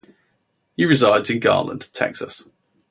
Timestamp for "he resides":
0.75-1.29